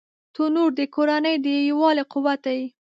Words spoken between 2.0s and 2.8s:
قوت دی